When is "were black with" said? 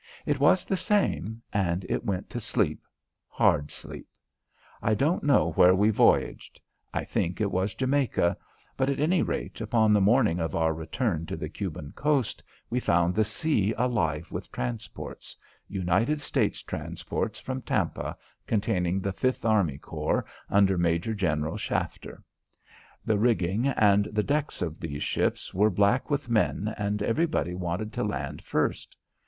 25.53-26.27